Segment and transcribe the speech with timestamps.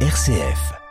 [0.00, 0.85] RCF.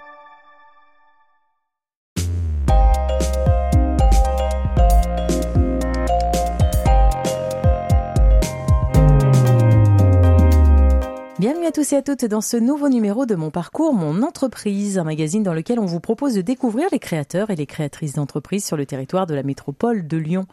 [11.37, 14.97] Bienvenue à tous et à toutes dans ce nouveau numéro de Mon Parcours, Mon Entreprise,
[14.97, 18.63] un magazine dans lequel on vous propose de découvrir les créateurs et les créatrices d'entreprises
[18.63, 20.45] sur le territoire de la métropole de Lyon.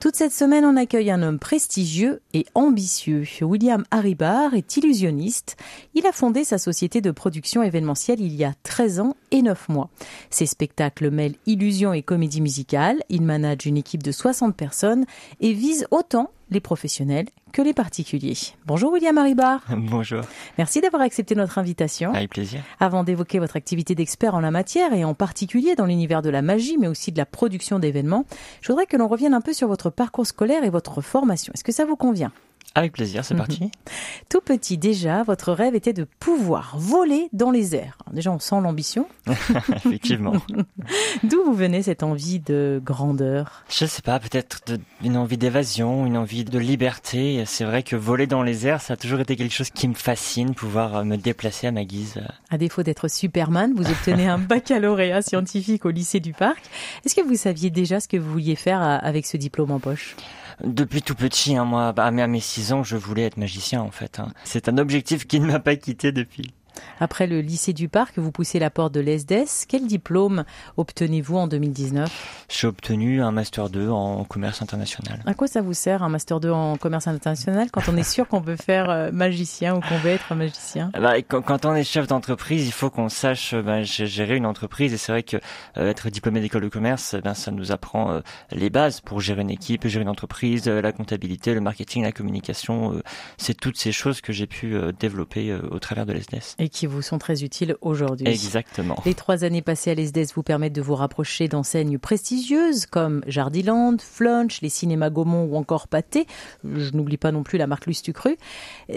[0.00, 3.24] Toute cette semaine, on accueille un homme prestigieux et ambitieux.
[3.40, 5.56] William Haribar est illusionniste.
[5.94, 9.70] Il a fondé sa société de production événementielle il y a 13 ans et 9
[9.70, 9.88] mois.
[10.28, 13.02] Ses spectacles mêlent illusion et comédie musicale.
[13.08, 15.06] Il manage une équipe de 60 personnes
[15.40, 18.36] et vise autant les professionnels que les particuliers.
[18.66, 19.60] Bonjour William Haribar.
[19.76, 20.22] Bonjour.
[20.58, 22.12] Merci d'avoir accepté notre invitation.
[22.14, 22.62] Avec plaisir.
[22.80, 26.42] Avant d'évoquer votre activité d'expert en la matière et en particulier dans l'univers de la
[26.42, 28.24] magie mais aussi de la production d'événements,
[28.60, 31.52] je voudrais que l'on revienne un peu sur votre parcours scolaire et votre formation.
[31.54, 32.32] Est-ce que ça vous convient?
[32.74, 33.64] Avec plaisir, c'est parti.
[33.64, 33.70] Mhm.
[34.28, 37.98] Tout petit déjà, votre rêve était de pouvoir voler dans les airs.
[38.12, 39.08] déjà, on sent l'ambition.
[39.76, 40.32] Effectivement.
[41.24, 43.64] D'où vous venez cette envie de grandeur?
[43.68, 44.60] Je sais pas, peut-être
[45.02, 47.42] une envie d'évasion, une envie de liberté.
[47.46, 49.94] C'est vrai que voler dans les airs, ça a toujours été quelque chose qui me
[49.94, 52.20] fascine, pouvoir euh, me déplacer à ma guise.
[52.50, 56.62] À défaut d'être Superman, vous obtenez un baccalauréat scientifique au lycée du Parc.
[57.04, 59.80] Est-ce que vous saviez déjà ce que vous vouliez faire euh, avec ce diplôme en
[59.80, 60.16] poche?
[60.64, 64.18] Depuis tout petit, hein, moi, à mes 6 ans, je voulais être magicien en fait.
[64.18, 64.32] Hein.
[64.44, 66.52] C'est un objectif qui ne m'a pas quitté depuis.
[67.00, 69.46] Après le lycée du Parc, vous poussez la porte de l'ESDES.
[69.68, 70.44] Quel diplôme
[70.76, 75.22] obtenez-vous en 2019 J'ai obtenu un Master 2 en commerce international.
[75.26, 78.26] À quoi ça vous sert un Master 2 en commerce international quand on est sûr
[78.28, 80.90] qu'on veut faire euh, magicien ou qu'on veut être magicien?
[80.94, 84.92] Bah, quand, on est chef d'entreprise, il faut qu'on sache bah, gérer une entreprise.
[84.92, 85.36] Et c'est vrai que
[85.76, 89.42] euh, être diplômé d'école de commerce, ben, ça nous apprend euh, les bases pour gérer
[89.42, 93.00] une équipe, gérer une entreprise, la comptabilité, le marketing, la communication.
[93.36, 97.18] c'est toutes ces choses que j'ai pu développer au travers de l'ESDES qui vous sont
[97.18, 98.28] très utiles aujourd'hui.
[98.28, 98.96] Exactement.
[99.04, 103.96] Les trois années passées à l'ESDES vous permettent de vous rapprocher d'enseignes prestigieuses comme Jardiland,
[103.98, 106.26] Flunch, les cinémas Gaumont ou encore Pâté.
[106.64, 108.36] Je n'oublie pas non plus la marque Lustucru.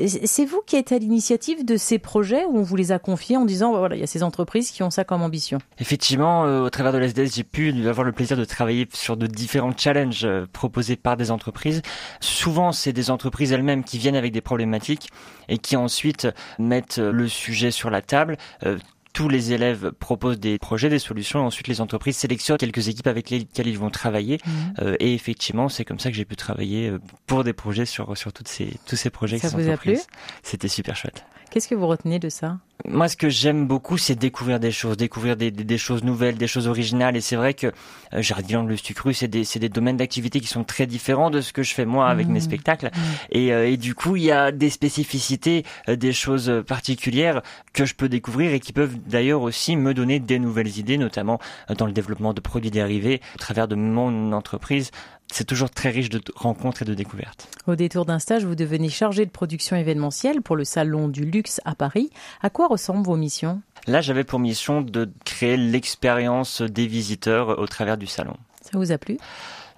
[0.05, 3.37] C'est vous qui êtes à l'initiative de ces projets où on vous les a confiés
[3.37, 5.59] en disant voilà, il y a ces entreprises qui ont ça comme ambition?
[5.79, 9.27] Effectivement, euh, au travers de l'ESDES, j'ai pu avoir le plaisir de travailler sur de
[9.27, 11.81] différents challenges euh, proposés par des entreprises.
[12.19, 15.09] Souvent, c'est des entreprises elles-mêmes qui viennent avec des problématiques
[15.49, 16.27] et qui ensuite
[16.57, 18.37] mettent le sujet sur la table.
[18.65, 18.79] Euh,
[19.13, 23.07] tous les élèves proposent des projets, des solutions, et ensuite les entreprises sélectionnent quelques équipes
[23.07, 24.37] avec lesquelles ils vont travailler.
[24.37, 24.49] Mmh.
[24.79, 28.17] Euh, et effectivement, c'est comme ça que j'ai pu travailler euh, pour des projets sur,
[28.17, 29.37] sur toutes ces, tous ces projets.
[29.37, 29.97] Ça vous a plu?
[30.43, 31.25] C'était super chouette.
[31.51, 32.59] Qu'est-ce que vous retenez de ça?
[32.87, 36.47] Moi, ce que j'aime beaucoup, c'est découvrir des choses, découvrir des, des, choses nouvelles, des
[36.47, 37.17] choses originales.
[37.17, 37.67] Et c'est vrai que
[38.13, 41.51] euh, Jardin le Stucru, c'est des, des domaines d'activité qui sont très différents de ce
[41.51, 42.43] que je fais moi avec mes mmh.
[42.43, 42.85] spectacles.
[42.87, 42.99] Mmh.
[43.31, 47.41] Et, euh, et, du coup, il y a des spécificités, euh, des choses particulières
[47.73, 51.37] que je peux découvrir et qui peuvent d'ailleurs aussi me donner des nouvelles idées, notamment
[51.69, 54.91] euh, dans le développement de produits dérivés au travers de mon entreprise
[55.31, 57.47] c'est toujours très riche de rencontres et de découvertes.
[57.65, 61.61] Au détour d'un stage, vous devenez chargé de production événementielle pour le Salon du Luxe
[61.65, 62.09] à Paris.
[62.41, 63.61] À quoi ressemblent vos missions?
[63.87, 68.35] Là, j'avais pour mission de créer l'expérience des visiteurs au travers du salon.
[68.61, 69.17] Ça vous a plu?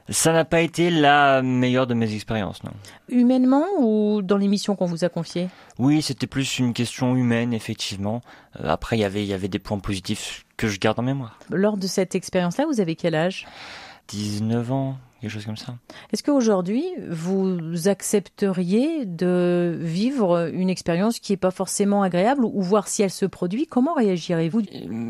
[0.09, 2.73] Ça n'a pas été la meilleure de mes expériences, non.
[3.07, 5.47] Humainement ou dans les missions qu'on vous a confiées?
[5.79, 8.21] Oui, c'était plus une question humaine, effectivement.
[8.59, 11.39] Euh, après, y il y avait des points positifs que je garde en mémoire.
[11.49, 13.47] Lors de cette expérience-là, vous avez quel âge?
[14.09, 15.77] 19 ans, quelque chose comme ça.
[16.11, 22.89] Est-ce qu'aujourd'hui, vous accepteriez de vivre une expérience qui n'est pas forcément agréable ou voir
[22.89, 23.65] si elle se produit?
[23.65, 24.63] Comment réagirez-vous?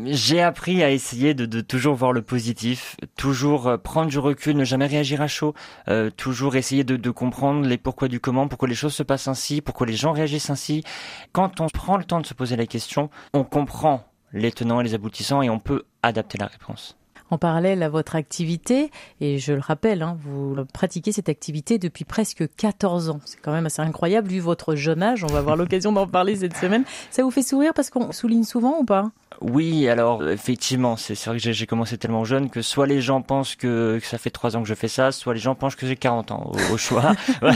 [0.06, 4.64] J'ai appris à essayer de, toujours voir le positif, toujours euh, prendre du recul, ne
[4.64, 5.52] jamais réagir à chaud,
[5.88, 9.26] euh, toujours essayer de, de comprendre les pourquoi du comment, pourquoi les choses se passent
[9.26, 10.84] ainsi, pourquoi les gens réagissent ainsi.
[11.32, 14.84] Quand on prend le temps de se poser la question, on comprend les tenants et
[14.84, 16.96] les aboutissants et on peut adapter la réponse
[17.34, 18.90] en parallèle à votre activité,
[19.20, 23.20] et je le rappelle, hein, vous pratiquez cette activité depuis presque 14 ans.
[23.24, 25.24] C'est quand même assez incroyable vu votre jeune âge.
[25.24, 26.84] On va avoir l'occasion d'en parler cette semaine.
[27.10, 29.10] Ça vous fait sourire parce qu'on souligne souvent ou pas?
[29.40, 33.56] Oui, alors effectivement, c'est vrai que j'ai commencé tellement jeune que soit les gens pensent
[33.56, 35.96] que, ça fait trois ans que je fais ça, soit les gens pensent que j'ai
[35.96, 37.12] 40 ans au, choix.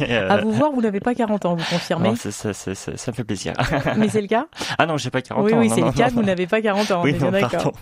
[0.00, 3.10] Euh, à vous voir, vous n'avez pas 40 ans, vous confirmez ça, ça, ça, ça,
[3.10, 3.52] me fait plaisir.
[3.96, 4.46] Mais c'est le cas
[4.78, 5.58] Ah non, j'ai pas 40 oui, ans.
[5.58, 7.72] Oui, oui, c'est le cas, vous n'avez pas 40 ans, oui, on est d'accord.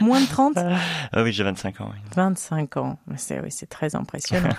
[0.00, 1.90] Moins de 30 ah Oui, j'ai 25 ans.
[1.92, 2.00] Oui.
[2.14, 4.50] 25 ans, c'est oui, très impressionnant.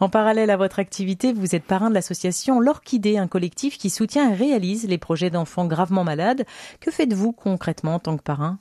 [0.00, 4.30] en parallèle à votre activité, vous êtes parrain de l'association L'Orchidée, un collectif qui soutient
[4.30, 6.44] et réalise les projets d'enfants gravement malades.
[6.80, 8.58] Que faites-vous concrètement en tant que parrain?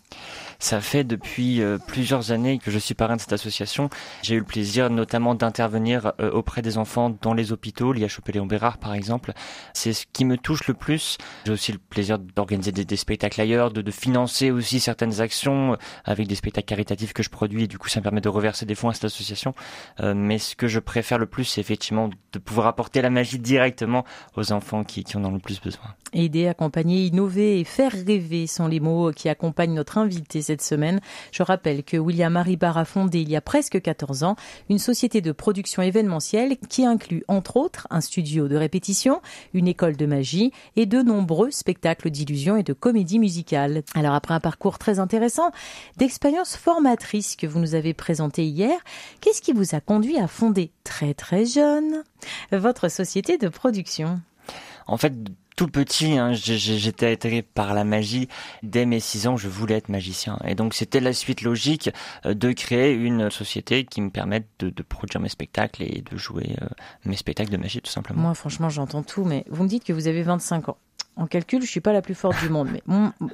[0.63, 3.89] Ça fait depuis euh, plusieurs années que je suis parrain de cette association.
[4.21, 8.45] J'ai eu le plaisir notamment d'intervenir euh, auprès des enfants dans les hôpitaux, l'IHOP Léon
[8.45, 9.33] Bérard par exemple.
[9.74, 11.18] C'est ce qui me touche le plus.
[11.45, 15.75] J'ai aussi le plaisir d'organiser des, spectacles ailleurs, de, de, financer aussi certaines actions euh,
[16.06, 18.66] avec des spectacles caritatifs que je produis et du coup ça me permet de reverser
[18.66, 19.54] des fonds à cette association.
[20.01, 24.06] mais ce que je préfère le plus, c'est effectivement de pouvoir apporter la magie directement
[24.38, 25.94] aux enfants qui, qui en ont le plus besoin.
[26.13, 31.02] Aider, accompagner, innover et faire rêver sont les mots qui accompagnent notre invité cette semaine.
[31.32, 34.36] Je rappelle que William Haribar a fondé il y a presque 14 ans
[34.70, 39.20] une société de production événementielle qui inclut entre autres un studio de répétition,
[39.56, 43.82] une école de magie et de nombreux spectacles d'illusions et de comédie musicale.
[43.96, 45.50] Alors après un parcours très intéressant,
[45.98, 48.78] d'expériences formatrices que vous nous avez présentées hier,
[49.22, 52.04] qu'est-ce qui vous a conduit à fonder très très jeune
[52.52, 54.22] votre société de production?
[54.86, 55.14] En fait,
[55.56, 58.28] tout petit, hein, j'étais attiré par la magie.
[58.64, 60.38] Dès mes 6 ans, je voulais être magicien.
[60.46, 61.90] Et donc, c'était la suite logique
[62.26, 66.56] euh, de créer une société qui me permette de, produire mes spectacles et de jouer
[66.62, 66.68] euh,
[67.06, 68.22] mes spectacles de magie, tout simplement.
[68.22, 70.78] Moi, franchement, j'entends tout, mais vous me dites que vous avez 25 ans.
[71.16, 72.82] En calcul, je suis pas la plus forte du monde, mais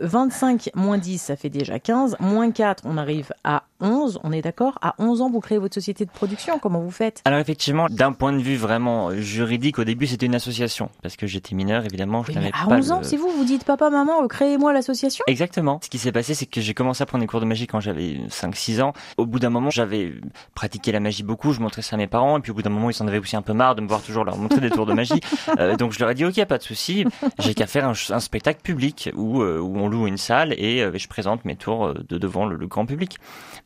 [0.01, 2.17] 25 moins 10, ça fait déjà 15.
[2.19, 5.73] Moins 4, on arrive à 11, on est d'accord À 11 ans, vous créez votre
[5.73, 7.21] société de production, comment vous faites?
[7.25, 11.27] Alors effectivement, d'un point de vue vraiment juridique, au début c'était une association, parce que
[11.27, 12.57] j'étais mineur, évidemment, je n'avais pas...
[12.57, 15.23] À 11 ans, si vous, vous dites papa, maman, créez-moi l'association?
[15.27, 15.79] Exactement.
[15.83, 17.79] Ce qui s'est passé, c'est que j'ai commencé à prendre des cours de magie quand
[17.79, 18.93] j'avais 5-6 ans.
[19.17, 20.13] Au bout d'un moment, j'avais
[20.55, 22.69] pratiqué la magie beaucoup, je montrais ça à mes parents, et puis au bout d'un
[22.69, 24.69] moment, ils s'en avaient aussi un peu marre de me voir toujours leur montrer des
[24.69, 25.19] tours de magie.
[25.57, 27.05] Euh, donc je leur ai dit, ok, pas de souci,
[27.39, 30.91] j'ai qu'à faire un, spectacle public où, euh, où on loue une salle et euh,
[30.95, 33.17] je présente mes tours de devant le, le grand public.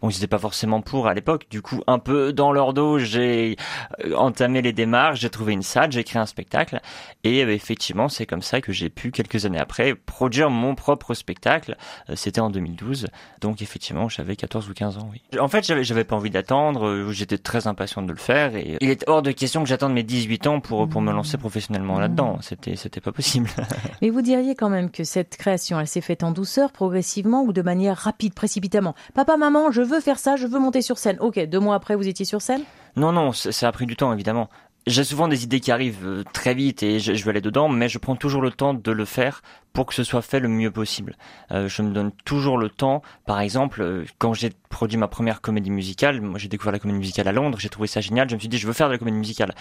[0.04, 1.46] Bon, ils n'étaient pas forcément pour à l'époque.
[1.50, 3.56] Du coup, un peu dans leur dos, j'ai
[4.04, 6.82] euh, entamé les démarches, j'ai trouvé une salle, j'ai créé un spectacle.
[7.24, 11.14] Et euh, effectivement, c'est comme ça que j'ai pu, quelques années après, produire mon propre
[11.14, 11.78] spectacle.
[12.10, 13.08] Euh, c'était en 2012.
[13.40, 15.22] Donc effectivement, j'avais 14 ou 15 ans, oui.
[15.40, 17.10] En fait, j'avais, j'avais pas envie d'attendre.
[17.12, 18.58] J'étais très impatient de le faire.
[18.58, 21.38] Et il est hors de question que j'attende mes 18 ans pour, pour me lancer
[21.38, 22.40] professionnellement là-dedans.
[22.42, 23.50] C'était, c'était pas possible.
[24.02, 27.54] Mais vous diriez quand même que cette création, elle s'est faite en douceur, progressivement ou
[27.54, 28.96] de manière rapide, précipitamment.
[29.14, 31.18] Papa, maman, je veux veux faire ça, je veux monter sur scène.
[31.20, 32.64] Ok, deux mois après, vous étiez sur scène?
[32.96, 34.50] Non, non, ça a pris du temps, évidemment.
[34.86, 37.88] J'ai souvent des idées qui arrivent euh, très vite et je, veux aller dedans, mais
[37.88, 39.42] je prends toujours le temps de le faire
[39.72, 41.16] pour que ce soit fait le mieux possible.
[41.52, 43.02] Euh, je me donne toujours le temps.
[43.26, 47.00] Par exemple, euh, quand j'ai produit ma première comédie musicale, moi j'ai découvert la comédie
[47.00, 48.30] musicale à Londres, j'ai trouvé ça génial.
[48.30, 49.56] Je me suis dit, je veux faire de la comédie musicale.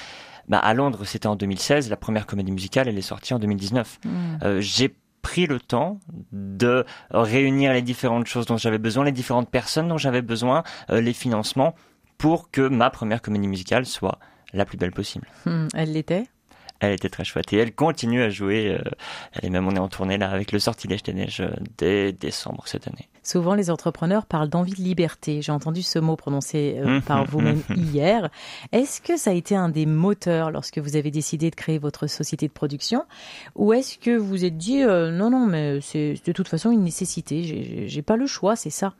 [0.49, 1.89] Bah à Londres, c'était en 2016.
[1.89, 4.01] La première comédie musicale, elle est sortie en 2019.
[4.05, 4.11] Mmh.
[4.59, 6.01] j'ai pris le temps
[6.33, 11.01] de réunir les différentes choses dont j'avais besoin, les différentes personnes dont j'avais besoin, euh,
[11.01, 11.75] les financements,
[12.19, 14.19] pour que ma première comédie musicale soit
[14.53, 15.27] la plus belle possible.
[15.47, 16.27] Hmm, elle l'était?
[16.89, 18.69] Elle était très chouette et elle continue à jouer.
[18.69, 18.91] Euh,
[19.33, 22.13] elle est même on est en tournée là avec le Sortilège des Neiges euh, dès
[22.13, 23.09] décembre cette année.
[23.23, 25.43] Souvent, les entrepreneurs parlent d'envie de liberté.
[25.43, 27.03] J'ai entendu ce mot prononcé euh, mmh.
[27.03, 28.31] par vous-même hier.
[28.73, 32.09] Est-ce que ça a été un des moteurs lorsque vous avez décidé de créer votre
[32.09, 33.05] société de production?
[33.55, 36.85] Ou est-ce que vous vous êtes dit non, non, mais c'est de toute façon une
[36.85, 38.95] nécessité, j'ai pas le choix, c'est ça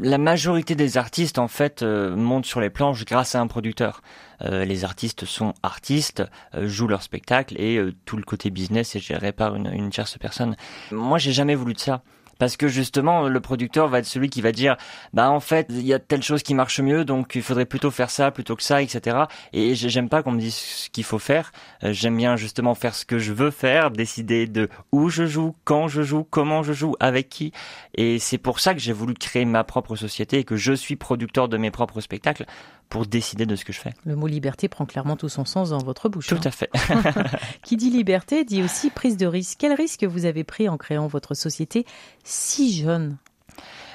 [0.00, 4.02] la majorité des artistes en fait euh, montent sur les planches grâce à un producteur.
[4.42, 6.22] Euh, les artistes sont artistes,
[6.54, 10.18] euh, jouent leur spectacle et tout le côté business est géré par une, une tierce
[10.18, 10.56] personne.
[10.90, 12.02] Moi, j'ai jamais voulu de ça
[12.42, 14.76] parce que justement le producteur va être celui qui va dire
[15.12, 17.92] bah en fait il y a telle chose qui marche mieux donc il faudrait plutôt
[17.92, 21.18] faire ça plutôt que ça etc et j'aime pas qu'on me dise ce qu'il faut
[21.18, 21.52] faire.
[21.84, 25.54] Euh, j'aime bien justement faire ce que je veux faire décider de où je joue
[25.64, 27.52] quand je joue comment je joue avec qui.
[27.94, 30.96] Et c'est pour ça que j'ai voulu créer ma propre société et que je suis
[30.96, 32.46] producteur de mes propres spectacles
[32.92, 33.94] pour décider de ce que je fais.
[34.04, 36.26] Le mot liberté prend clairement tout son sens dans votre bouche.
[36.26, 36.40] Tout hein.
[36.44, 36.70] à fait.
[37.62, 39.56] Qui dit liberté dit aussi prise de risque.
[39.58, 41.86] Quel risque vous avez pris en créant votre société
[42.22, 43.16] si jeune?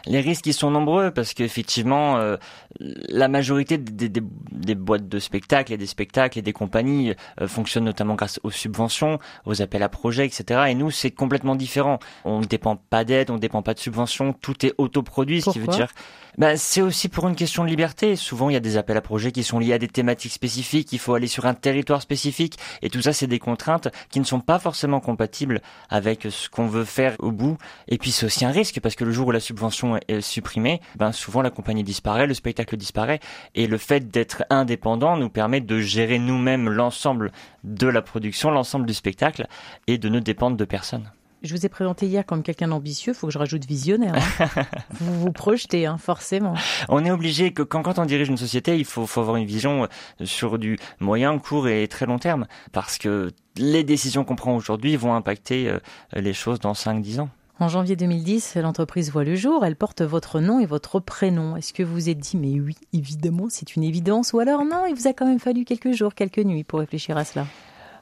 [0.07, 2.37] Les risques ils sont nombreux parce qu'effectivement euh,
[2.79, 4.21] la majorité des, des,
[4.51, 8.51] des, boîtes de spectacles et des spectacles et des compagnies euh, fonctionnent notamment grâce aux
[8.51, 10.61] subventions, aux appels à projets, etc.
[10.69, 11.99] Et nous c'est complètement différent.
[12.25, 15.51] On ne dépend pas d'aide, on ne dépend pas de subventions, tout est autoproduit, ce
[15.51, 15.89] qui veut dire
[16.37, 18.15] bah, c'est aussi pour une question de liberté.
[18.15, 20.93] Souvent, il y a des appels à projets qui sont liés à des thématiques spécifiques.
[20.93, 22.59] Il faut aller sur un territoire spécifique.
[22.83, 26.67] Et tout ça, c'est des contraintes qui ne sont pas forcément compatibles avec ce qu'on
[26.67, 27.57] veut faire au bout.
[27.87, 30.81] Et puis, c'est aussi un risque parce que le jour où la subvention est supprimée,
[30.95, 33.19] ben, souvent la compagnie disparaît, le spectacle disparaît.
[33.55, 37.31] Et le fait d'être indépendant nous permet de gérer nous-mêmes l'ensemble
[37.63, 39.47] de la production, l'ensemble du spectacle
[39.87, 41.11] et de ne dépendre de personne.
[41.43, 44.15] Je vous ai présenté hier comme quelqu'un d'ambitieux, faut que je rajoute visionnaire.
[44.39, 44.63] Hein.
[44.99, 46.55] vous vous projetez, hein, forcément.
[46.89, 49.45] On est obligé que quand, quand on dirige une société, il faut, faut avoir une
[49.45, 54.35] vision euh, sur du moyen, court et très long terme, parce que les décisions qu'on
[54.35, 55.79] prend aujourd'hui vont impacter euh,
[56.13, 57.29] les choses dans 5-10 ans.
[57.59, 61.55] En janvier 2010, l'entreprise voit le jour, elle porte votre nom et votre prénom.
[61.55, 64.85] Est-ce que vous vous êtes dit, mais oui, évidemment, c'est une évidence, ou alors non,
[64.87, 67.47] il vous a quand même fallu quelques jours, quelques nuits pour réfléchir à cela?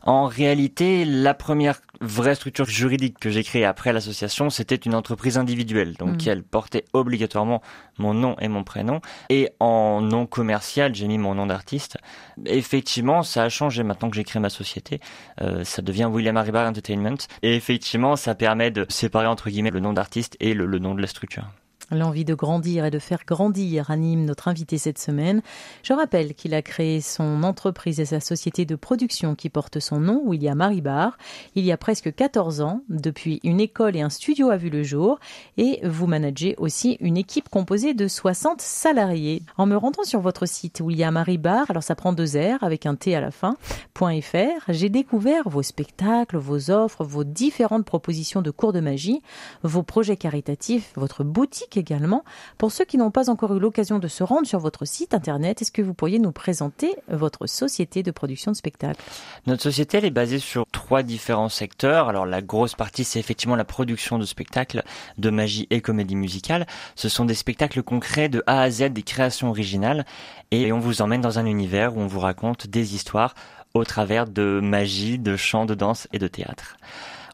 [0.05, 5.37] En réalité, la première vraie structure juridique que j'ai créée après l'association, c'était une entreprise
[5.37, 5.93] individuelle.
[5.93, 6.29] Donc, mm.
[6.29, 7.61] elle portait obligatoirement
[7.97, 9.01] mon nom et mon prénom.
[9.29, 11.97] Et en nom commercial, j'ai mis mon nom d'artiste.
[12.45, 14.99] Effectivement, ça a changé maintenant que j'ai créé ma société.
[15.41, 17.17] Euh, ça devient William Haribar Entertainment.
[17.41, 21.01] Et effectivement, ça permet de séparer entre guillemets le nom d'artiste et le nom de
[21.01, 21.49] la structure.
[21.91, 25.41] L'envie de grandir et de faire grandir anime notre invité cette semaine.
[25.83, 29.99] Je rappelle qu'il a créé son entreprise et sa société de production qui porte son
[29.99, 31.17] nom, William Haribar,
[31.53, 32.81] il y a presque 14 ans.
[32.89, 35.19] Depuis, une école et un studio a vu le jour
[35.57, 39.43] et vous managez aussi une équipe composée de 60 salariés.
[39.57, 42.95] En me rendant sur votre site William Haribar, alors ça prend deux R avec un
[42.95, 43.57] T à la fin,
[43.95, 49.21] .fr, j'ai découvert vos spectacles, vos offres, vos différentes propositions de cours de magie,
[49.63, 52.23] vos projets caritatifs, votre boutique également.
[52.57, 55.61] Pour ceux qui n'ont pas encore eu l'occasion de se rendre sur votre site internet,
[55.61, 59.01] est-ce que vous pourriez nous présenter votre société de production de spectacles?
[59.47, 62.09] Notre société, elle est basée sur trois différents secteurs.
[62.09, 64.83] Alors la grosse partie, c'est effectivement la production de spectacles
[65.17, 66.65] de magie et comédie musicale.
[66.95, 70.05] Ce sont des spectacles concrets de A à Z, des créations originales.
[70.51, 73.33] Et on vous emmène dans un univers où on vous raconte des histoires
[73.73, 76.77] au travers de magie, de chant, de danse et de théâtre.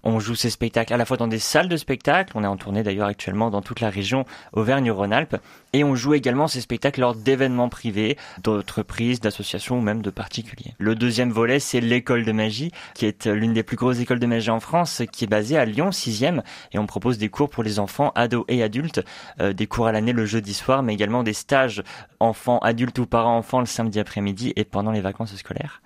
[0.04, 2.58] On joue ces spectacles à la fois dans des salles de spectacle, on est en
[2.58, 5.38] tournée d'ailleurs actuellement dans toute la région Auvergne-Rhône-Alpes,
[5.74, 10.74] et on joue également ces spectacles lors d'événements privés, d'entreprises, d'associations ou même de particuliers.
[10.80, 14.26] Le deuxième volet, c'est l'école de magie, qui est l'une des plus grosses écoles de
[14.26, 16.42] magie en France, qui est basée à Lyon 6e,
[16.72, 19.04] et on propose des cours pour les enfants, ados et adultes,
[19.40, 21.84] euh, des cours à l'année le jeudi soir, mais également des stages
[22.20, 25.82] enfants, adultes ou parents-enfants le samedi après-midi et pendant les vacances scolaires.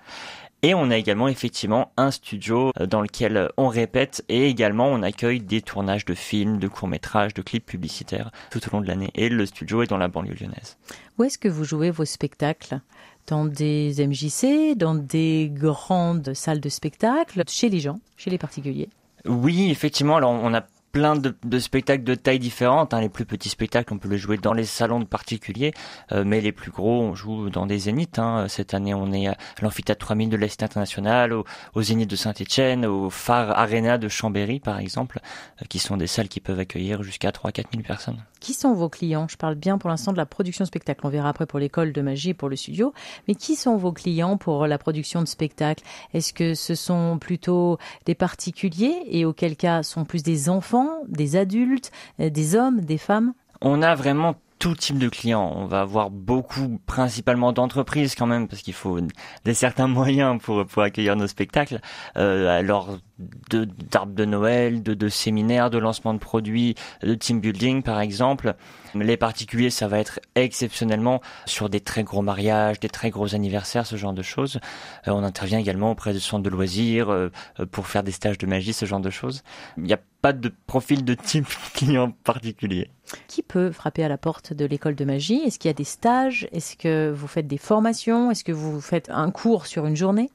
[0.66, 4.88] Et on a également effectivement un studio euh, dans lequel euh, on répète et également
[4.88, 8.88] on accueille des tournages de films, de courts-métrages, de clips publicitaires tout au long de
[8.88, 9.12] l'année.
[9.14, 10.76] Et le studio est dans la banlieue lyonnaise.
[11.18, 12.80] Où est-ce que vous jouez vos spectacles?
[13.28, 18.88] Dans des MJC, dans des grandes salles de spectacle, chez les gens, chez les particuliers?
[19.24, 20.16] Oui, effectivement.
[20.16, 20.62] Alors, on a
[20.92, 22.94] plein de, spectacles de tailles différentes.
[22.94, 23.00] Hein.
[23.00, 25.72] Les plus petits spectacles, on peut les jouer dans les salons de particuliers,
[26.12, 28.18] euh, mais les plus gros, on joue dans des zéniths.
[28.18, 28.46] Hein.
[28.48, 32.86] Cette année, on est à l'amphithéâtre 3000 de l'Est international, au, au zénith de Saint-Etienne,
[32.86, 35.20] au phare Arena de Chambéry, par exemple,
[35.60, 38.22] euh, qui sont des salles qui peuvent accueillir jusqu'à 3-4 000 personnes.
[38.46, 39.26] Qui sont vos clients?
[39.28, 41.00] Je parle bien pour l'instant de la production spectacle.
[41.02, 42.94] On verra après pour l'école de magie et pour le studio.
[43.26, 45.82] Mais qui sont vos clients pour la production de spectacle
[46.14, 51.34] Est-ce que ce sont plutôt des particuliers et auquel cas sont plus des enfants des
[51.34, 53.34] adultes, euh, des hommes, des femmes?
[53.62, 55.52] On a vraiment tout type de clients.
[55.56, 59.00] On va avoir beaucoup, principalement d'entreprises quand même, parce qu'il faut
[59.44, 61.80] des certains moyens pour, accueillir nos spectacles.
[62.16, 67.82] Euh, alors d'arbres de Noël, de, de séminaires, de lancement de produits, de team building
[67.82, 68.54] par exemple.
[68.94, 73.86] Les particuliers, ça va être exceptionnellement sur des très gros mariages, des très gros anniversaires,
[73.86, 74.58] ce genre de choses.
[75.06, 77.30] Euh, on intervient également auprès de centres de loisirs euh,
[77.60, 79.42] euh, pour faire des stages de magie, ce genre de choses.
[79.76, 82.90] Il n'y a pas de profil de type client particulier.
[83.28, 85.42] Qui peut frapper à la porte de l'école de magie?
[85.44, 86.48] Est-ce qu'il y a des stages?
[86.52, 88.30] Est-ce que vous faites des formations?
[88.30, 90.30] Est-ce que vous faites un cours sur une journée?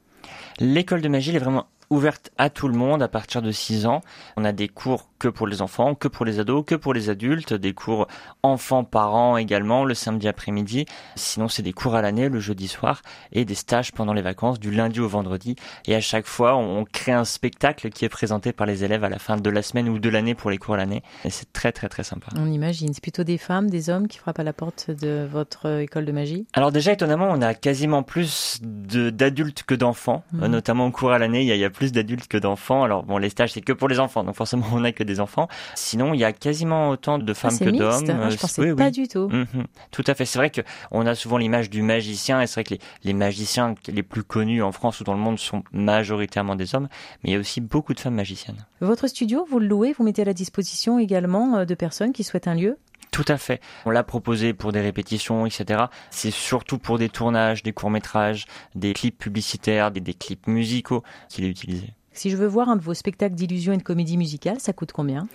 [0.59, 4.01] L'école de magie est vraiment ouverte à tout le monde à partir de 6 ans.
[4.38, 7.10] On a des cours que pour les enfants, que pour les ados, que pour les
[7.12, 8.07] adultes, des cours
[8.41, 10.86] enfants-parents également le samedi après-midi.
[11.15, 14.60] Sinon, c'est des cours à l'année le jeudi soir et des stages pendant les vacances
[14.60, 15.55] du lundi au vendredi.
[15.86, 19.10] Et à chaque fois, on crée un spectacle qui est présenté par les élèves à
[19.10, 21.03] la fin de la semaine ou de l'année pour les cours à l'année.
[21.25, 22.27] Et c'est très très très sympa.
[22.36, 22.93] On imagine.
[22.93, 26.12] C'est plutôt des femmes, des hommes qui frappent à la porte de votre école de
[26.12, 26.48] magie?
[26.53, 30.24] Alors déjà, étonnamment, on a quasiment plus d'adultes que d'enfants.
[30.31, 30.48] Mmh.
[30.48, 32.83] Notamment au cours à l'année, il y a, il y a plus d'adultes que d'enfants.
[32.83, 34.23] Alors bon, les stages, c'est que pour les enfants.
[34.23, 35.47] Donc forcément, on a que des enfants.
[35.73, 38.29] Sinon, il y a quasiment autant de femmes ah, que d'hommes.
[38.29, 39.27] Je pensais pas du tout.
[39.29, 39.65] Mhm.
[39.89, 40.25] Tout à fait.
[40.25, 40.61] C'est vrai que
[40.91, 44.61] on a souvent l'image du magicien, et c'est vrai que les, magiciens les plus connus
[44.61, 46.88] en France ou dans le monde sont majoritairement des hommes,
[47.23, 48.63] mais il y a aussi beaucoup de femmes magiciennes.
[48.79, 52.23] Votre studio, vous le louez, vous mettez à la disposition également euh, de personnes qui
[52.23, 52.77] souhaitent un lieu?
[53.11, 53.61] Tout à fait.
[53.85, 55.85] On l'a proposé pour des répétitions, etc.
[56.09, 61.43] C'est surtout pour des tournages, des courts-métrages, des clips publicitaires, des, des clips musicaux qu'il
[61.43, 61.93] est utilisé.
[62.13, 64.91] Si je veux voir un de vos spectacles d'illusion et de comédie musicale, ça coûte
[64.91, 65.27] combien?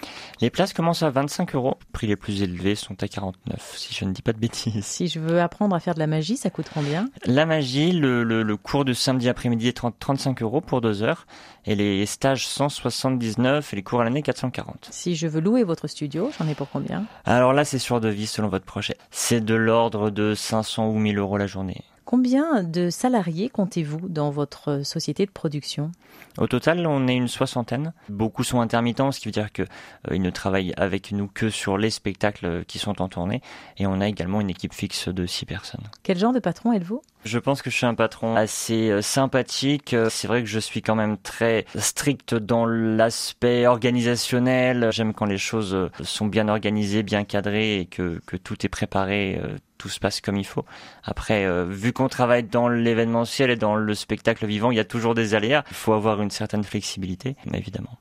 [0.43, 1.79] Les places commencent à 25 euros.
[1.81, 4.85] Les prix les plus élevés sont à 49, si je ne dis pas de bêtises.
[4.85, 7.09] Si je veux apprendre à faire de la magie, ça coûte combien?
[7.25, 11.27] La magie, le, le, cours de samedi après-midi est 30, 35 euros pour deux heures.
[11.65, 14.89] Et les stages 179 et les cours à l'année 440.
[14.91, 17.07] Si je veux louer votre studio, j'en ai pour combien?
[17.25, 18.97] Alors là, c'est sur devis selon votre projet.
[19.11, 21.83] C'est de l'ordre de 500 ou 1000 euros la journée.
[22.07, 25.91] Combien de salariés comptez-vous dans votre société de production?
[26.39, 27.93] Au total, on est une soixantaine.
[28.09, 29.67] Beaucoup sont intermittents, ce qui veut dire qu'ils
[30.13, 33.43] euh, ne travaillent avec nous que sur les spectacles qui sont en tournée.
[33.79, 35.83] Et on a également une équipe fixe de six personnes.
[36.05, 37.03] Quel genre de patron êtes-vous?
[37.25, 39.97] Je pense que je suis un patron assez euh, sympathique.
[40.09, 44.91] C'est vrai que je suis quand même très strict dans l'aspect organisationnel.
[44.93, 48.69] J'aime quand les choses euh, sont bien organisées, bien cadrées et que, que tout est
[48.69, 49.43] préparé
[49.79, 50.65] tout se passe comme il faut.
[51.05, 54.85] Après, euh, vu qu'on travaille dans l'événementiel et dans le spectacle vivant, il y a
[54.85, 55.65] toujours des aléas.
[55.71, 57.99] Il faut avoir une certaine flexibilité, évidemment.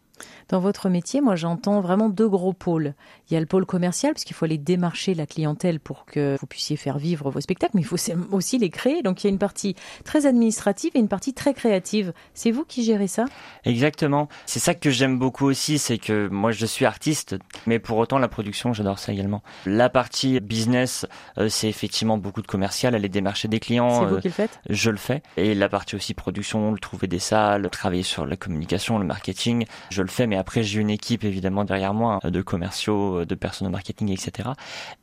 [0.49, 2.93] Dans votre métier, moi j'entends vraiment deux gros pôles.
[3.29, 6.37] Il y a le pôle commercial, parce qu'il faut aller démarcher la clientèle pour que
[6.39, 7.97] vous puissiez faire vivre vos spectacles, mais il faut
[8.31, 9.01] aussi les créer.
[9.01, 12.13] Donc il y a une partie très administrative et une partie très créative.
[12.33, 13.25] C'est vous qui gérez ça?
[13.63, 14.29] Exactement.
[14.45, 17.35] C'est ça que j'aime beaucoup aussi, c'est que moi je suis artiste,
[17.65, 19.41] mais pour autant la production, j'adore ça également.
[19.65, 21.07] La partie business,
[21.39, 24.01] euh, c'est effectivement beaucoup de commercial, aller démarcher des clients.
[24.01, 24.59] C'est vous euh, qui le faites?
[24.69, 25.23] Je le fais.
[25.37, 29.65] Et la partie aussi production, le trouver des salles, travailler sur la communication, le marketing,
[29.89, 33.25] je le fais, mais après j'ai une équipe évidemment derrière moi hein, de commerciaux, euh,
[33.25, 34.49] de personnes au marketing, etc.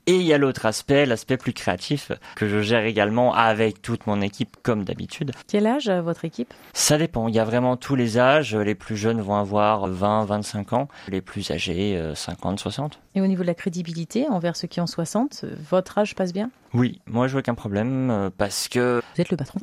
[0.06, 4.06] Et il y a l'autre aspect, l'aspect plus créatif que je gère également avec toute
[4.06, 5.32] mon équipe comme d'habitude.
[5.48, 6.52] Quel âge a votre équipe?
[6.72, 8.54] Ça dépend, il y a vraiment tous les âges.
[8.54, 12.98] Les plus jeunes vont avoir 20, 25 ans, les plus âgés 50, 60.
[13.14, 16.50] Et au niveau de la crédibilité envers ceux qui ont 60, votre âge passe bien?
[16.74, 19.02] Oui, moi je vois aucun problème euh, parce que...
[19.14, 19.60] Vous êtes le patron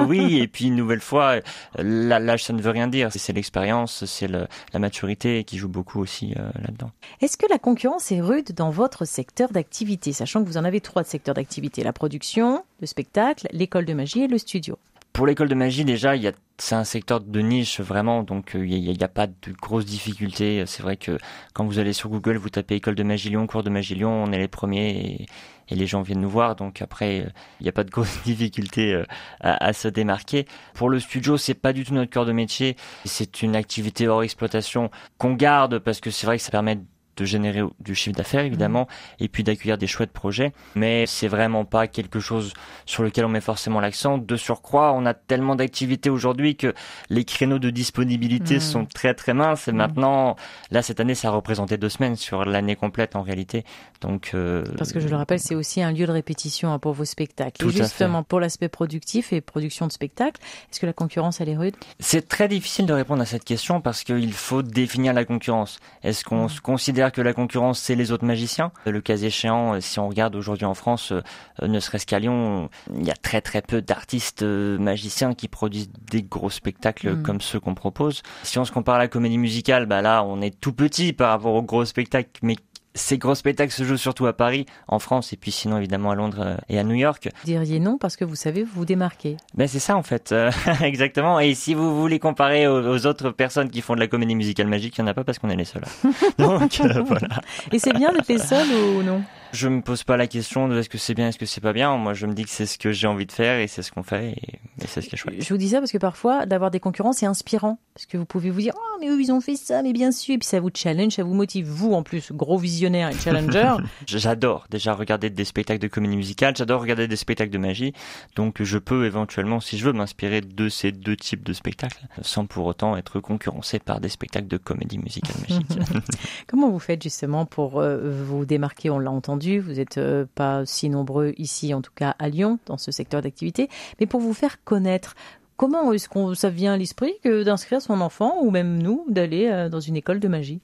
[0.08, 1.36] Oui, et puis une nouvelle fois,
[1.78, 3.10] l'âge ça ne veut rien dire.
[3.12, 6.90] C'est l'expérience, c'est la maturité qui joue beaucoup aussi euh, là-dedans.
[7.20, 10.80] Est-ce que la concurrence est rude dans votre secteur d'activité, sachant que vous en avez
[10.80, 14.78] trois secteurs d'activité, la production, le spectacle, l'école de magie et le studio?
[15.14, 18.54] Pour l'école de magie, déjà, il y a c'est un secteur de niche vraiment, donc
[18.54, 20.64] euh, il n'y a, pas de grosses difficultés.
[20.66, 21.18] C'est vrai que
[21.52, 24.24] quand vous allez sur Google, vous tapez école de magie Lyon, cours de magie Lyon,
[24.24, 25.26] on est les premiers
[25.68, 26.56] et, les gens viennent nous voir.
[26.56, 27.28] Donc après, euh,
[27.58, 29.04] il n'y a pas de grosses difficultés euh,
[29.40, 30.46] à, à, se démarquer.
[30.74, 32.76] Pour le studio, c'est pas du tout notre cœur de métier.
[33.04, 36.78] C'est une activité hors exploitation qu'on garde parce que c'est vrai que ça permet
[37.16, 39.24] de générer du chiffre d'affaires évidemment mmh.
[39.24, 40.52] et puis d'accueillir des chouettes projets.
[40.74, 42.52] Mais c'est vraiment pas quelque chose
[42.86, 44.18] sur lequel on met forcément l'accent.
[44.18, 46.74] De surcroît on a tellement d'activités aujourd'hui que
[47.10, 48.60] les créneaux de disponibilité mmh.
[48.60, 49.68] sont très très minces.
[49.68, 49.76] Et mmh.
[49.76, 50.36] maintenant
[50.70, 53.64] là cette année ça a représenté deux semaines sur l'année complète en réalité.
[54.00, 56.92] Donc euh, parce que je le rappelle c'est aussi un lieu de répétition hein, pour
[56.92, 57.66] vos spectacles.
[57.66, 61.56] Et justement pour l'aspect productif et production de spectacles est-ce que la concurrence elle est
[61.56, 61.74] rude?
[62.00, 65.78] C'est très difficile de répondre à cette question parce qu'il faut définir la concurrence.
[66.02, 68.72] Est-ce qu'on se considère que la concurrence, c'est les autres magiciens.
[68.86, 71.22] Le cas échéant, si on regarde aujourd'hui en France, euh,
[71.66, 75.90] ne serait-ce qu'à Lyon, il y a très très peu d'artistes euh, magiciens qui produisent
[76.10, 77.22] des gros spectacles mm.
[77.22, 78.22] comme ceux qu'on propose.
[78.42, 81.30] Si on se compare à la comédie musicale, bah là, on est tout petit par
[81.30, 82.56] rapport aux gros spectacles, mais
[82.94, 86.14] ces gros spectacles se jouent surtout à Paris, en France, et puis sinon évidemment à
[86.14, 87.28] Londres euh, et à New York.
[87.42, 89.36] Vous diriez non parce que vous savez vous vous démarquez.
[89.54, 90.50] Ben c'est ça en fait, euh,
[90.82, 91.40] exactement.
[91.40, 94.96] Et si vous voulez comparer aux, autres personnes qui font de la comédie musicale magique,
[94.96, 95.84] il n'y en a pas parce qu'on est les seuls.
[96.38, 97.40] Donc euh, voilà.
[97.72, 99.22] Et c'est bien d'être les seuls ou non?
[99.52, 101.72] Je me pose pas la question de est-ce que c'est bien, est-ce que c'est pas
[101.72, 101.96] bien.
[101.96, 103.92] Moi, je me dis que c'est ce que j'ai envie de faire et c'est ce
[103.92, 105.42] qu'on fait et, c'est ce qui est chouette.
[105.42, 107.78] Je vous dis ça parce que parfois, d'avoir des concurrents, c'est inspirant.
[107.94, 110.10] Parce que vous pouvez vous dire, oh, mais eux, ils ont fait ça, mais bien
[110.10, 110.34] sûr.
[110.34, 111.66] Et puis ça vous challenge, ça vous motive.
[111.68, 113.76] Vous, en plus, gros visionnaire et challenger.
[114.06, 116.56] J'adore déjà regarder des spectacles de comédie musicale.
[116.56, 117.92] J'adore regarder des spectacles de magie.
[118.34, 122.46] Donc, je peux éventuellement, si je veux, m'inspirer de ces deux types de spectacles sans
[122.46, 125.78] pour autant être concurrencé par des spectacles de comédie musicale magique.
[126.46, 128.90] Comment vous faites justement pour euh, vous démarquer?
[128.90, 132.58] On l'a entendu, vous êtes euh, pas si nombreux ici, en tout cas à Lyon,
[132.66, 133.68] dans ce secteur d'activité,
[134.00, 135.14] mais pour vous faire connaître.
[135.56, 139.46] Comment est-ce qu'on ça vient à l'esprit que d'inscrire son enfant ou même nous d'aller
[139.46, 140.60] euh, dans une école de magie?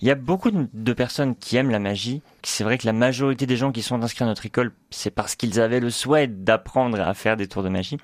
[0.00, 2.22] Il y a beaucoup de personnes qui aiment la magie.
[2.42, 5.36] C'est vrai que la majorité des gens qui sont inscrits à notre école, c'est parce
[5.36, 7.98] qu'ils avaient le souhait d'apprendre à faire des tours de magie.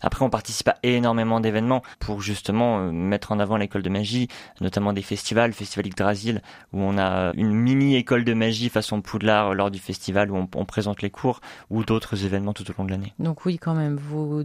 [0.00, 4.28] Après, on participe à énormément d'événements pour justement euh, mettre en avant l'école de magie,
[4.60, 6.42] notamment des festivals, le Festival Yggdrasil,
[6.72, 10.64] où on a une mini école de magie façon Poudlard lors du festival où on,
[10.64, 13.14] présente les cours, ou d'autres événements tout au long de l'année.
[13.18, 14.44] Donc oui, quand même, vous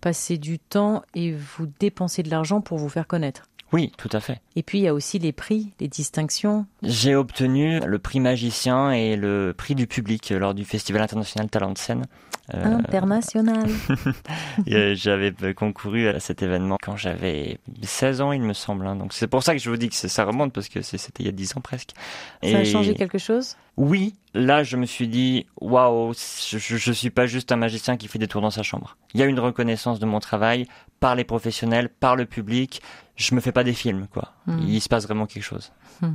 [0.00, 0.77] passez du temps
[1.14, 3.44] et vous dépensez de l'argent pour vous faire connaître.
[3.72, 4.40] Oui, tout à fait.
[4.56, 6.66] Et puis il y a aussi les prix, les distinctions.
[6.82, 11.72] J'ai obtenu le prix magicien et le prix du public lors du Festival international Talent
[11.72, 12.06] de scène.
[12.54, 13.68] Euh, international.
[14.66, 18.86] j'avais concouru à cet événement quand j'avais 16 ans, il me semble.
[18.86, 18.96] Hein.
[18.96, 21.26] Donc c'est pour ça que je vous dis que ça remonte parce que c'était il
[21.26, 21.90] y a 10 ans presque.
[22.42, 23.56] Ça a changé quelque chose?
[23.76, 28.08] Oui, là je me suis dit waouh, je, je suis pas juste un magicien qui
[28.08, 28.96] fait des tours dans sa chambre.
[29.14, 30.66] Il y a une reconnaissance de mon travail
[31.00, 32.82] par les professionnels, par le public.
[33.16, 34.32] Je me fais pas des films, quoi.
[34.46, 34.58] Hmm.
[34.66, 35.72] Il se passe vraiment quelque chose.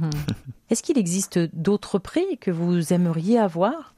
[0.69, 3.92] Est-ce qu'il existe d'autres prix que vous aimeriez avoir?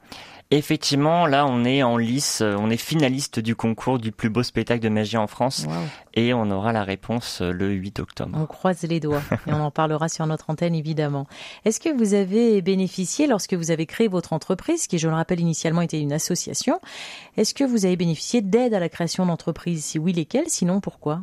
[0.52, 4.44] Effectivement, là, on est en lice, euh, on est finaliste du concours du plus beau
[4.44, 5.66] spectacle de magie en France.
[6.14, 8.38] Et on aura la réponse euh, le 8 octobre.
[8.40, 11.26] On croise les doigts et on en parlera sur notre antenne évidemment.
[11.64, 15.40] Est-ce que vous avez bénéficié lorsque vous avez créé votre entreprise, qui je le rappelle
[15.40, 16.80] initialement était une association,
[17.36, 20.48] est-ce que vous avez bénéficié d'aide à la création d'entreprise Si oui, lesquelles?
[20.48, 21.22] Sinon, pourquoi?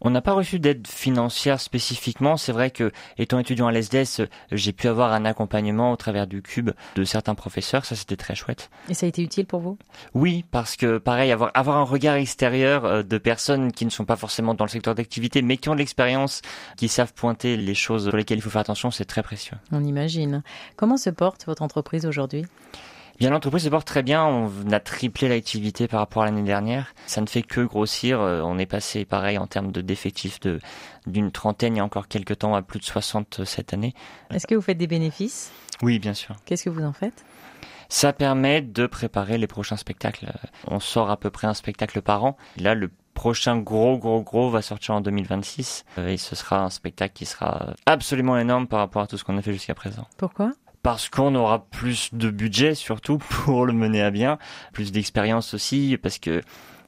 [0.00, 2.36] On n'a pas reçu d'aide financière spécifiquement.
[2.36, 6.42] C'est vrai que, étant étudiant à l'ESDES, j'ai pu avoir un accompagnement au travers du
[6.42, 7.84] cube de certains professeurs.
[7.84, 8.55] Ça, c'était très chouette.
[8.88, 9.78] Et ça a été utile pour vous?
[10.14, 14.04] Oui, parce que, pareil, avoir, avoir un regard extérieur euh, de personnes qui ne sont
[14.04, 16.42] pas forcément dans le secteur d'activité, mais qui ont de l'expérience,
[16.76, 19.56] qui savent pointer les choses sur lesquelles il faut faire attention, c'est très précieux.
[19.72, 20.42] On imagine.
[20.76, 22.44] Comment se porte votre entreprise aujourd'hui?
[23.18, 24.26] Bien, l'entreprise se porte très bien.
[24.26, 26.94] On a triplé l'activité par rapport à l'année dernière.
[27.06, 28.20] Ça ne fait que grossir.
[28.20, 30.60] Euh, on est passé, pareil, en termes de d'effectifs, de
[31.06, 33.94] d'une trentaine il y a encore quelques temps à plus de 60 cette année.
[34.34, 35.50] Est-ce que vous faites des bénéfices?
[35.82, 36.36] Oui, bien sûr.
[36.44, 37.24] Qu'est-ce que vous en faites?
[37.88, 40.32] Ça permet de préparer les prochains spectacles.
[40.66, 42.36] On sort à peu près un spectacle par an.
[42.56, 46.70] Là, le prochain gros gros gros va sortir en 2026 euh, et ce sera un
[46.70, 50.06] spectacle qui sera absolument énorme par rapport à tout ce qu'on a fait jusqu'à présent.
[50.18, 50.52] Pourquoi?
[50.82, 54.38] Parce qu'on aura plus de budget surtout pour le mener à bien,
[54.72, 56.42] plus d'expérience aussi, parce que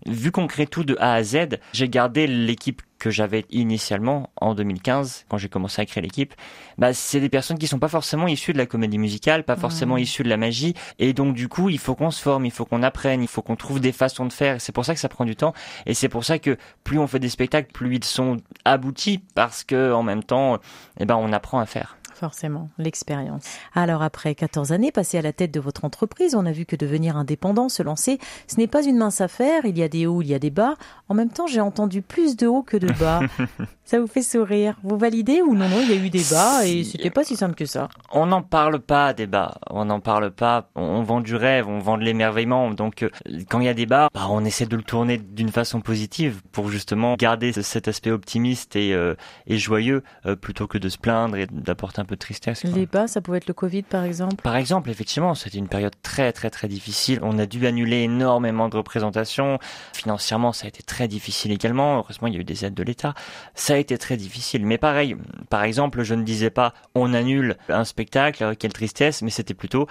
[0.08, 4.54] vu qu'on crée tout de A à Z, j'ai gardé l'équipe que j'avais initialement en
[4.54, 6.34] 2015 quand j'ai commencé à créer l'équipe.
[6.78, 9.96] Bah, c'est des personnes qui sont pas forcément issues de la comédie musicale, pas forcément
[9.96, 12.64] issues de la magie, et donc du coup il faut qu'on se forme, il faut
[12.64, 14.60] qu'on apprenne, il faut qu'on trouve des façons de faire.
[14.60, 15.54] C'est pour ça que ça prend du temps,
[15.86, 19.64] et c'est pour ça que plus on fait des spectacles, plus ils sont aboutis, parce
[19.64, 20.58] que en même temps,
[20.98, 21.97] eh ben on apprend à faire.
[22.18, 23.44] Forcément, l'expérience.
[23.76, 26.74] Alors après 14 années passées à la tête de votre entreprise, on a vu que
[26.74, 30.20] devenir indépendant, se lancer, ce n'est pas une mince affaire, il y a des hauts,
[30.20, 30.74] il y a des bas.
[31.08, 33.20] En même temps, j'ai entendu plus de hauts que de bas.
[33.84, 34.74] ça vous fait sourire.
[34.82, 37.36] Vous validez ou non, non, il y a eu des bas et c'était pas si
[37.36, 37.88] simple que ça.
[38.12, 41.78] On n'en parle pas des bas, on n'en parle pas, on vend du rêve, on
[41.78, 42.70] vend de l'émerveillement.
[42.72, 43.10] Donc euh,
[43.48, 46.42] quand il y a des bas, bah, on essaie de le tourner d'une façon positive
[46.52, 49.14] pour justement garder cet aspect optimiste et, euh,
[49.46, 52.64] et joyeux euh, plutôt que de se plaindre et d'apporter un peu de tristesse.
[52.64, 55.94] Les bas, ça pouvait être le Covid par exemple Par exemple, effectivement, c'était une période
[56.02, 57.20] très très très difficile.
[57.22, 59.58] On a dû annuler énormément de représentations.
[59.92, 61.98] Financièrement, ça a été très difficile également.
[61.98, 63.14] Heureusement, il y a eu des aides de l'État.
[63.54, 64.66] Ça a été très difficile.
[64.66, 65.16] Mais pareil,
[65.50, 69.86] par exemple, je ne disais pas on annule un spectacle, quelle tristesse, mais c'était plutôt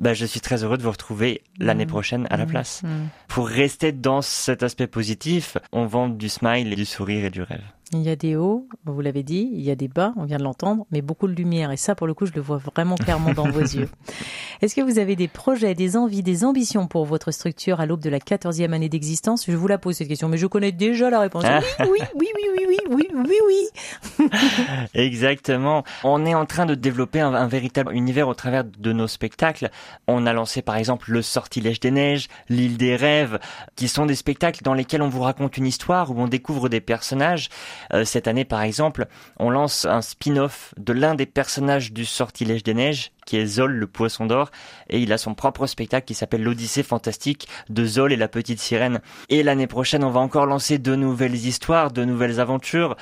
[0.00, 1.88] bah, je suis très heureux de vous retrouver l'année mmh.
[1.88, 2.48] prochaine à la mmh.
[2.48, 2.82] place.
[2.82, 2.88] Mmh.
[3.28, 7.42] Pour rester dans cet aspect positif, on vend du smile et du sourire et du
[7.42, 7.62] rêve.
[7.92, 10.38] Il y a des hauts, vous l'avez dit, il y a des bas, on vient
[10.38, 11.72] de l'entendre, mais beaucoup de lumière.
[11.72, 13.88] Et ça, pour le coup, je le vois vraiment clairement dans vos yeux.
[14.62, 18.00] Est-ce que vous avez des projets, des envies, des ambitions pour votre structure à l'aube
[18.00, 19.44] de la 14e année d'existence?
[19.48, 21.44] Je vous la pose cette question, mais je connais déjà la réponse.
[21.80, 23.68] Oui, oui, oui, oui, oui, oui, oui,
[24.18, 24.28] oui,
[24.94, 25.82] Exactement.
[26.04, 29.68] On est en train de développer un, un, véritable univers au travers de nos spectacles.
[30.06, 33.40] On a lancé par exemple le Sortilège des Neiges, l'île des Rêves,
[33.74, 36.80] qui sont des spectacles dans lesquels on vous raconte une histoire, où on découvre des
[36.80, 37.48] personnages
[37.92, 39.06] euh, cette année, par exemple,
[39.38, 43.72] on lance un spin-off de l'un des personnages du Sortilège des Neiges, qui est Zol
[43.72, 44.50] le poisson d'or,
[44.88, 48.60] et il a son propre spectacle qui s'appelle l'Odyssée fantastique de Zol et la petite
[48.60, 49.00] sirène.
[49.28, 52.96] Et l'année prochaine, on va encore lancer de nouvelles histoires, de nouvelles aventures,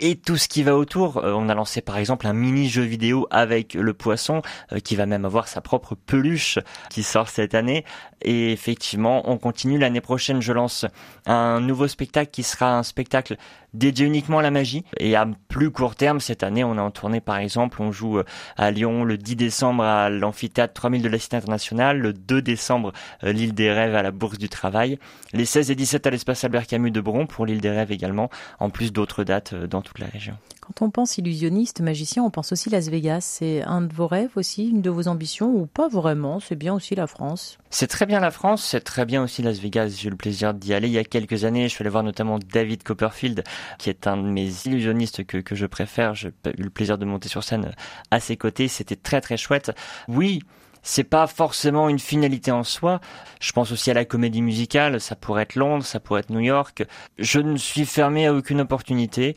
[0.00, 1.18] et tout ce qui va autour.
[1.18, 4.96] Euh, on a lancé par exemple un mini jeu vidéo avec le poisson euh, qui
[4.96, 6.58] va même avoir sa propre peluche
[6.90, 7.84] qui sort cette année.
[8.22, 10.42] Et effectivement, on continue l'année prochaine.
[10.42, 10.86] Je lance
[11.26, 13.36] un nouveau spectacle qui sera un spectacle
[13.74, 14.84] dédié uniquement à la magie.
[14.98, 17.80] Et à plus court terme, cette année, on est en tournée par exemple.
[17.82, 18.24] On joue euh,
[18.56, 22.92] à Lyon le 10 décembre à l'amphithéâtre 3000 de la Cité internationale, le 2 décembre
[23.22, 24.98] l'île des rêves à la Bourse du Travail,
[25.32, 28.30] les 16 et 17 à l'espace Albert Camus de Bron pour l'île des rêves également,
[28.58, 30.36] en plus d'autres dates dans toute la région.
[30.60, 33.20] Quand on pense illusionniste, magicien, on pense aussi Las Vegas.
[33.22, 36.40] C'est un de vos rêves aussi, une de vos ambitions ou pas vraiment?
[36.40, 39.58] C'est bien aussi la France C'est très bien la France, c'est très bien aussi Las
[39.58, 39.94] Vegas.
[39.98, 41.68] J'ai eu le plaisir d'y aller il y a quelques années.
[41.68, 43.44] Je suis allé voir notamment David Copperfield,
[43.78, 46.14] qui est un de mes illusionnistes que, que je préfère.
[46.14, 47.72] J'ai eu le plaisir de monter sur scène
[48.10, 48.68] à ses côtés.
[48.68, 49.72] C'était très très chouette.
[50.06, 50.42] Oui,
[50.82, 53.00] c'est pas forcément une finalité en soi.
[53.40, 56.40] Je pense aussi à la comédie musicale, ça pourrait être Londres, ça pourrait être New
[56.40, 56.84] York.
[57.18, 59.34] Je ne suis fermé à aucune opportunité.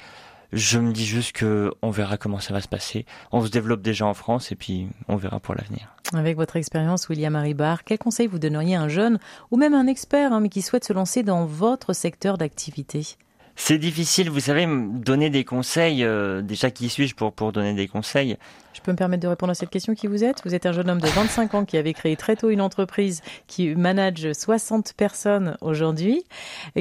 [0.53, 3.05] Je me dis juste que on verra comment ça va se passer.
[3.31, 5.95] On se développe déjà en France et puis on verra pour l'avenir.
[6.13, 9.17] Avec votre expérience, William Haribar, quel conseil vous donneriez à un jeune
[9.49, 13.15] ou même un expert hein, mais qui souhaite se lancer dans votre secteur d'activité?
[13.63, 16.03] C'est difficile, vous savez, donner des conseils.
[16.03, 18.35] Euh, déjà, qui suis-je pour, pour donner des conseils?
[18.73, 20.41] Je peux me permettre de répondre à cette question qui vous êtes?
[20.43, 23.21] Vous êtes un jeune homme de 25 ans qui avait créé très tôt une entreprise
[23.45, 26.23] qui manage 60 personnes aujourd'hui,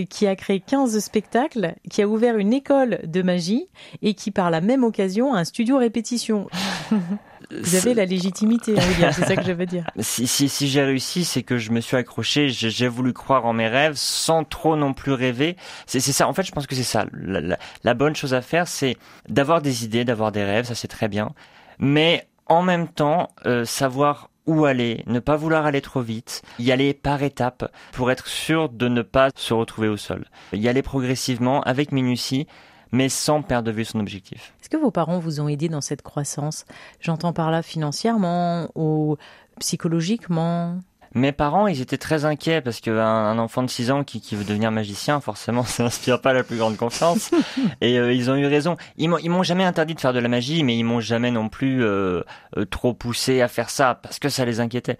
[0.09, 3.69] qui a créé 15 spectacles, qui a ouvert une école de magie
[4.01, 6.49] et qui, par la même occasion, a un studio répétition.
[7.51, 8.75] Vous avez la légitimité,
[9.13, 9.85] c'est ça que je veux dire.
[10.01, 13.53] Si, si, si j'ai réussi, c'est que je me suis accroché, j'ai voulu croire en
[13.53, 15.57] mes rêves sans trop non plus rêver.
[15.87, 17.07] C'est ça, en fait, je pense que c'est ça.
[17.13, 18.97] La, la, bonne chose à faire, c'est
[19.29, 21.33] d'avoir des idées, d'avoir des rêves, ça c'est très bien.
[21.79, 26.73] Mais en même temps, euh, savoir où aller, ne pas vouloir aller trop vite, y
[26.73, 30.27] aller par étapes pour être sûr de ne pas se retrouver au sol.
[30.53, 32.47] Y aller progressivement, avec minutie,
[32.93, 34.55] mais sans perdre de vue son objectif.
[34.71, 36.65] Que vos parents vous ont aidé dans cette croissance?
[37.01, 39.17] J'entends par là financièrement ou
[39.59, 40.79] psychologiquement
[41.15, 44.37] mes parents, ils étaient très inquiets parce qu'un un enfant de 6 ans qui, qui
[44.37, 47.31] veut devenir magicien, forcément, ça n'inspire pas la plus grande confiance.
[47.81, 48.77] et euh, ils ont eu raison.
[48.97, 51.83] Ils m'ont jamais interdit de faire de la magie, mais ils m'ont jamais non plus
[51.85, 52.23] euh,
[52.57, 54.99] euh, trop poussé à faire ça parce que ça les inquiétait.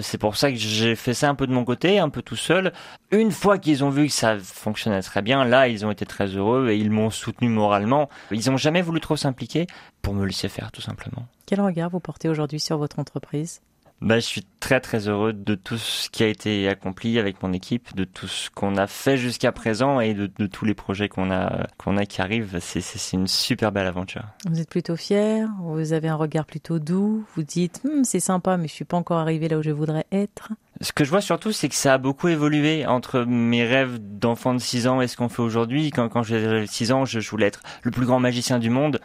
[0.00, 2.36] C'est pour ça que j'ai fait ça un peu de mon côté, un peu tout
[2.36, 2.72] seul.
[3.10, 6.26] Une fois qu'ils ont vu que ça fonctionnait très bien, là, ils ont été très
[6.26, 8.08] heureux et ils m'ont soutenu moralement.
[8.30, 9.66] Ils ont jamais voulu trop s'impliquer
[10.00, 11.26] pour me laisser faire, tout simplement.
[11.46, 13.60] Quel regard vous portez aujourd'hui sur votre entreprise?
[14.02, 17.52] Bah, je suis très très heureux de tout ce qui a été accompli avec mon
[17.52, 21.08] équipe, de tout ce qu'on a fait jusqu'à présent et de, de, tous les projets
[21.08, 22.58] qu'on a qu'on a qui arrivent.
[22.60, 24.24] C'est une super belle aventure.
[24.48, 28.56] Vous êtes plutôt fier, vous avez un regard plutôt doux, vous dites hm, c'est sympa
[28.56, 30.52] mais je suis pas encore arrivé là où je voudrais être.
[30.80, 34.52] Ce que je vois surtout, c'est que ça a beaucoup évolué entre mes rêves d'enfant
[34.52, 35.90] de 6 ans et ce qu'on fait aujourd'hui.
[35.90, 39.00] Quand, quand j'avais 6 ans, je voulais être le plus grand magicien du monde.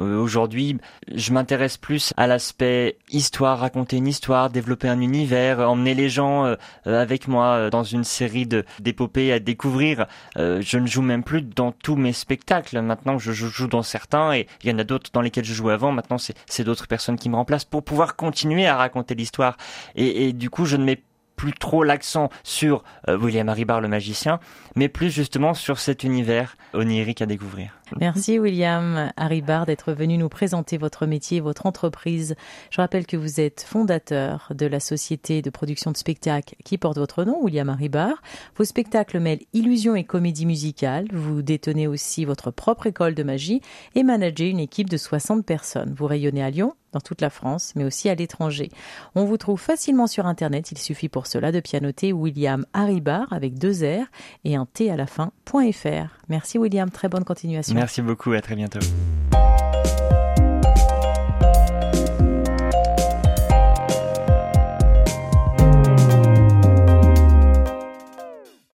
[0.00, 0.78] Euh, aujourd'hui,
[1.12, 6.44] je m'intéresse plus à l'aspect histoire, raconter une histoire, développer un univers, emmener les gens
[6.44, 8.46] euh, euh, avec moi dans une série
[8.80, 10.06] d'épopées à découvrir.
[10.36, 12.80] je ne joue même plus dans tous mes spectacles.
[12.80, 15.72] Maintenant, je joue dans certains et il y en a d'autres dans lesquels je jouais
[15.72, 15.92] avant.
[15.92, 19.56] Maintenant, c'est d'autres personnes qui me remplacent pour pouvoir continuer à raconter l'histoire.
[19.94, 21.02] Et, et du coup, je ne mets
[21.36, 24.40] plus trop l'accent sur euh, William Haribar le magicien,
[24.76, 27.80] mais plus justement sur cet univers onirique à découvrir.
[28.00, 32.34] Merci William Haribar d'être venu nous présenter votre métier, votre entreprise.
[32.70, 36.98] Je rappelle que vous êtes fondateur de la société de production de spectacles qui porte
[36.98, 38.22] votre nom, William Haribar.
[38.56, 41.06] Vos spectacles mêlent illusion et comédie musicale.
[41.12, 43.60] Vous détenez aussi votre propre école de magie
[43.94, 45.94] et managez une équipe de 60 personnes.
[45.96, 48.70] Vous rayonnez à Lyon, dans toute la France, mais aussi à l'étranger.
[49.14, 50.72] On vous trouve facilement sur Internet.
[50.72, 54.06] Il suffit pour cela de pianoter William Haribar avec deux R
[54.44, 56.08] et un T à la fin.fr.
[56.28, 57.73] Merci William, très bonne continuation.
[57.74, 58.80] Merci beaucoup, à très bientôt.